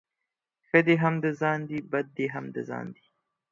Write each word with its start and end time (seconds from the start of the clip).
ښه 0.67 0.79
دي 0.87 0.95
هم 1.03 1.15
د 1.23 1.27
ځان 1.39 1.59
دي، 1.69 1.79
بد 1.91 2.07
دي 2.17 2.25
هم 2.33 2.45
د 2.55 2.57
ځآن. 2.69 2.87